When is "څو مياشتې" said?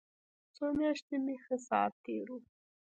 0.55-1.15